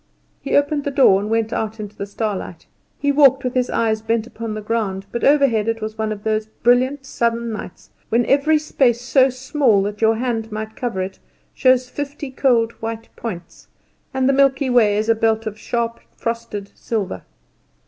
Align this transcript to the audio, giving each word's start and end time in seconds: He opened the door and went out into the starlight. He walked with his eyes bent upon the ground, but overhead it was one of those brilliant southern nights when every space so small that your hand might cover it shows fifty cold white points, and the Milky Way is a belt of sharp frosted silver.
He 0.41 0.55
opened 0.55 0.83
the 0.83 0.89
door 0.89 1.19
and 1.21 1.29
went 1.29 1.53
out 1.53 1.79
into 1.79 1.95
the 1.95 2.07
starlight. 2.07 2.65
He 2.97 3.11
walked 3.11 3.43
with 3.43 3.53
his 3.53 3.69
eyes 3.69 4.01
bent 4.01 4.25
upon 4.25 4.55
the 4.55 4.59
ground, 4.61 5.05
but 5.11 5.23
overhead 5.23 5.67
it 5.67 5.79
was 5.79 5.95
one 5.95 6.11
of 6.11 6.23
those 6.23 6.47
brilliant 6.63 7.05
southern 7.05 7.51
nights 7.53 7.91
when 8.09 8.25
every 8.25 8.57
space 8.57 8.99
so 8.99 9.29
small 9.29 9.83
that 9.83 10.01
your 10.01 10.15
hand 10.15 10.51
might 10.51 10.75
cover 10.75 11.03
it 11.03 11.19
shows 11.53 11.87
fifty 11.87 12.31
cold 12.31 12.71
white 12.81 13.09
points, 13.15 13.67
and 14.11 14.27
the 14.27 14.33
Milky 14.33 14.71
Way 14.71 14.97
is 14.97 15.07
a 15.07 15.13
belt 15.13 15.45
of 15.45 15.59
sharp 15.59 15.99
frosted 16.17 16.71
silver. 16.73 17.21